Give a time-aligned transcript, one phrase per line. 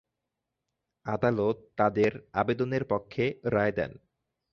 [1.05, 2.11] আদালত তাদের
[2.33, 3.91] আবেদনের পক্ষে রায় দেন।